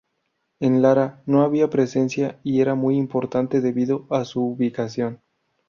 [0.59, 5.21] En Lara no había presencia y era muy importante debido a su ubicación.